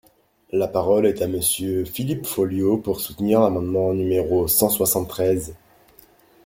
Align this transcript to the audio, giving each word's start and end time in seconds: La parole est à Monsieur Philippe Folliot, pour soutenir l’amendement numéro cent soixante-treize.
La 0.51 0.67
parole 0.67 1.05
est 1.05 1.21
à 1.21 1.27
Monsieur 1.27 1.85
Philippe 1.85 2.25
Folliot, 2.25 2.77
pour 2.79 2.99
soutenir 2.99 3.39
l’amendement 3.39 3.93
numéro 3.93 4.47
cent 4.47 4.69
soixante-treize. 4.69 5.53